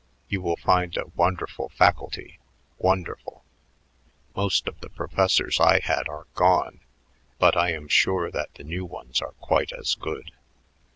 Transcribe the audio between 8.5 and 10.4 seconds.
the new ones are quite as good.